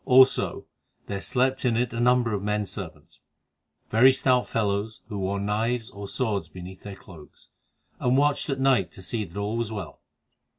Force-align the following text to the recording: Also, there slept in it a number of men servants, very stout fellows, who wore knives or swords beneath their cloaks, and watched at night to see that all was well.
Also, 0.07 0.65
there 1.05 1.21
slept 1.21 1.63
in 1.63 1.77
it 1.77 1.93
a 1.93 1.99
number 1.99 2.33
of 2.33 2.41
men 2.41 2.65
servants, 2.65 3.19
very 3.91 4.11
stout 4.11 4.47
fellows, 4.49 5.01
who 5.09 5.19
wore 5.19 5.39
knives 5.39 5.91
or 5.91 6.07
swords 6.07 6.47
beneath 6.47 6.81
their 6.81 6.95
cloaks, 6.95 7.49
and 7.99 8.17
watched 8.17 8.49
at 8.49 8.59
night 8.59 8.91
to 8.93 9.03
see 9.03 9.23
that 9.25 9.37
all 9.37 9.57
was 9.57 9.71
well. 9.71 10.01